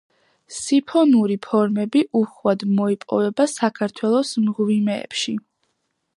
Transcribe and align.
სიფონური 0.59 1.35
ფორმები 1.47 2.03
უხვად 2.21 2.65
მოიპოვება 2.81 3.49
საქართველოს 3.53 4.35
მღვიმეებში. 4.49 5.37